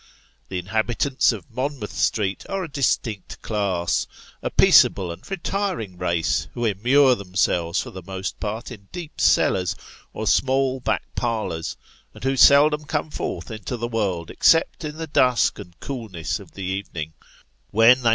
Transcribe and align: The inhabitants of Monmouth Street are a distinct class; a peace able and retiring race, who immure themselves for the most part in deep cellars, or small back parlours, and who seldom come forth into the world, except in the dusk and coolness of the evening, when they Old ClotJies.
The 0.49 0.57
inhabitants 0.57 1.31
of 1.31 1.51
Monmouth 1.51 1.91
Street 1.95 2.43
are 2.49 2.63
a 2.63 2.67
distinct 2.67 3.39
class; 3.43 4.07
a 4.41 4.49
peace 4.49 4.83
able 4.83 5.11
and 5.11 5.21
retiring 5.29 5.95
race, 5.95 6.47
who 6.55 6.65
immure 6.65 7.13
themselves 7.13 7.79
for 7.81 7.91
the 7.91 8.01
most 8.01 8.39
part 8.39 8.71
in 8.71 8.87
deep 8.91 9.21
cellars, 9.21 9.75
or 10.11 10.25
small 10.25 10.79
back 10.79 11.03
parlours, 11.13 11.77
and 12.15 12.23
who 12.23 12.35
seldom 12.35 12.85
come 12.85 13.11
forth 13.11 13.51
into 13.51 13.77
the 13.77 13.87
world, 13.87 14.31
except 14.31 14.83
in 14.83 14.97
the 14.97 15.05
dusk 15.05 15.59
and 15.59 15.79
coolness 15.79 16.39
of 16.39 16.53
the 16.53 16.63
evening, 16.63 17.13
when 17.69 17.89
they 17.89 17.89
Old 17.99 18.05
ClotJies. 18.05 18.09